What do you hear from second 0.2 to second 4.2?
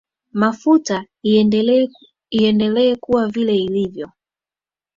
mafuta iendelee kuwa vile ilivyo